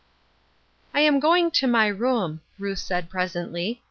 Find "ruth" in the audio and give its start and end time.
2.57-2.79